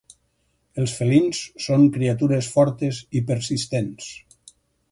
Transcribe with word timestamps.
Els 0.83 0.93
felins 0.99 1.41
són 1.65 1.85
criatures 1.99 2.49
fortes 2.55 3.05
i 3.19 3.21
persistents. 3.31 4.13